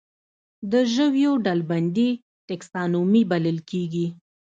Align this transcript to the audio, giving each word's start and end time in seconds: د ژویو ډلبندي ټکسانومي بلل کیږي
د 0.71 0.73
ژویو 0.93 1.31
ډلبندي 1.45 2.09
ټکسانومي 2.47 3.21
بلل 3.31 3.57
کیږي 3.69 4.07